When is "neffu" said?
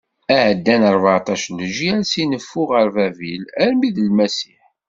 2.25-2.61